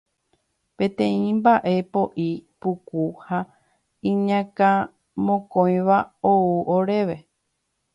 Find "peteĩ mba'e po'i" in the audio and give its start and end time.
0.77-2.25